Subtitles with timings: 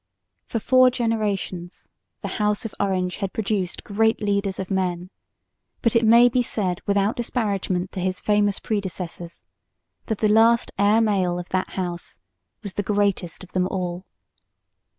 [0.47, 1.91] For four generations
[2.21, 5.11] the House of Orange had produced great leaders of men,
[5.83, 9.43] but it may be said without disparagement to his famous predecessors
[10.07, 12.19] that the last heir male of that House
[12.63, 14.03] was the greatest of them all.